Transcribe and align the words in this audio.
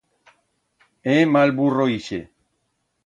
É 1.15 1.17
mal 1.33 1.51
burro 1.57 1.85
ixe. 1.99 2.21